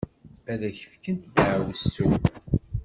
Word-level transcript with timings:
Ad 0.51 0.61
ak-fkent 0.69 1.23
ddeɛwessu. 1.31 2.07